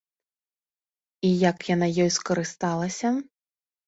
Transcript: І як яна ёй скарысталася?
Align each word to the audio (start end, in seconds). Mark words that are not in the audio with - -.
І 1.29 1.29
як 1.49 1.57
яна 1.73 1.89
ёй 2.05 2.09
скарысталася? 2.15 3.07